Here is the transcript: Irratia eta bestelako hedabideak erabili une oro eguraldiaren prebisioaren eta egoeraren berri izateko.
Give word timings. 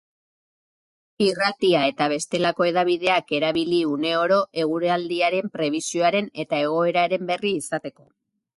Irratia 1.25 1.81
eta 1.89 2.07
bestelako 2.13 2.67
hedabideak 2.69 3.29
erabili 3.41 3.83
une 3.91 4.15
oro 4.23 4.41
eguraldiaren 4.65 5.53
prebisioaren 5.59 6.33
eta 6.47 6.63
egoeraren 6.67 7.31
berri 7.33 7.57
izateko. 7.63 8.07